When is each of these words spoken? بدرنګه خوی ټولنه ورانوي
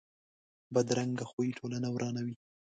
بدرنګه 0.73 1.25
خوی 1.31 1.49
ټولنه 1.57 1.87
ورانوي 1.91 2.35